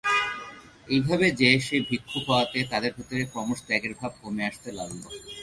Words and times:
এইভাবে 0.87 1.27
যে-সে 1.31 1.77
ভিক্ষু 1.89 2.17
হওয়াতে 2.27 2.59
তাদের 2.63 2.91
ভেতরে 2.97 3.23
ক্রমশ 3.25 3.59
ত্যাগের 3.67 3.93
ভাব 3.99 4.11
কমে 4.21 4.43
আসতে 4.45 4.69
লাগল। 4.71 5.01